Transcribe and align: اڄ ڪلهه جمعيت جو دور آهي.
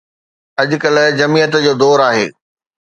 اڄ 0.61 0.69
ڪلهه 0.83 1.15
جمعيت 1.19 1.51
جو 1.65 1.73
دور 1.81 1.99
آهي. 2.09 2.25